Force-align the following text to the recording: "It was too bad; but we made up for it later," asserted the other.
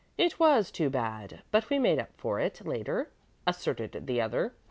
"It 0.17 0.39
was 0.39 0.71
too 0.71 0.89
bad; 0.89 1.43
but 1.51 1.69
we 1.69 1.77
made 1.77 1.99
up 1.99 2.09
for 2.17 2.39
it 2.39 2.65
later," 2.65 3.11
asserted 3.45 4.07
the 4.07 4.19
other. 4.19 4.51